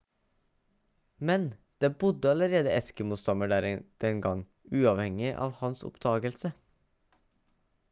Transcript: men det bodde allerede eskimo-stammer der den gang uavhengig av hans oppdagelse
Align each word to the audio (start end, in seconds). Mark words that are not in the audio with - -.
men 1.31 1.43
det 1.83 1.89
bodde 2.03 2.31
allerede 2.31 2.73
eskimo-stammer 2.79 3.53
der 3.53 3.67
den 4.07 4.19
gang 4.27 4.41
uavhengig 4.81 5.31
av 5.47 5.55
hans 5.61 5.87
oppdagelse 5.93 6.53